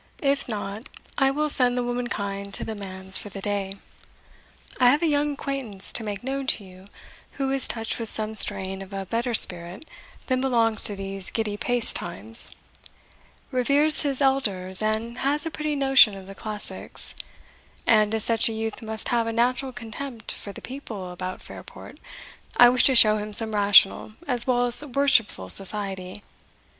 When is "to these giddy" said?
10.85-11.55